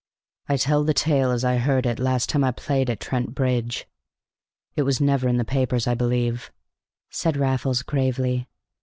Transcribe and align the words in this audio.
"I 0.49 0.57
tell 0.57 0.83
the 0.83 0.95
tale 0.95 1.29
as 1.29 1.45
I 1.45 1.57
heard 1.57 1.85
it 1.85 1.99
last 1.99 2.29
time 2.29 2.43
I 2.43 2.49
played 2.49 2.89
at 2.89 2.99
Trent 2.99 3.35
Bridge; 3.35 3.85
it 4.75 4.81
was 4.81 4.99
never 4.99 5.27
in 5.27 5.37
the 5.37 5.45
papers, 5.45 5.85
I 5.85 5.93
believe," 5.93 6.51
said 7.11 7.37
Raffles 7.37 7.83
gravely. 7.83 8.47